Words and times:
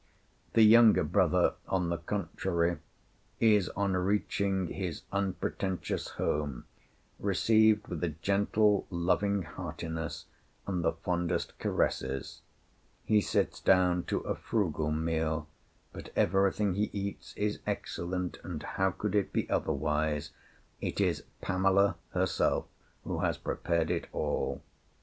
The 0.53 0.63
younger 0.63 1.03
brother, 1.03 1.53
on 1.67 1.89
the 1.89 1.99
contrary, 1.99 2.79
is, 3.39 3.69
on 3.75 3.93
reaching 3.95 4.65
his 4.69 5.03
unpretentious 5.11 6.07
home, 6.17 6.65
received 7.19 7.87
with 7.87 8.03
a 8.03 8.09
gentle, 8.09 8.87
loving 8.89 9.43
heartiness 9.43 10.25
and 10.65 10.83
the 10.83 10.93
fondest 10.93 11.55
caresses. 11.59 12.41
He 13.03 13.21
sits 13.21 13.59
down 13.61 14.05
to 14.05 14.21
a 14.21 14.33
frugal 14.33 14.89
meal, 14.91 15.47
but 15.93 16.11
everything 16.15 16.73
he 16.73 16.89
eats 16.93 17.35
is 17.37 17.59
excellent; 17.67 18.39
and 18.43 18.63
how 18.63 18.89
could 18.89 19.13
it 19.13 19.31
be 19.31 19.47
otherwise? 19.51 20.31
It 20.81 20.99
is 20.99 21.25
Pamela 21.41 21.95
herself 22.13 22.65
who 23.03 23.19
has 23.19 23.37
prepared 23.37 23.91
it 23.91 24.07
all. 24.11 24.63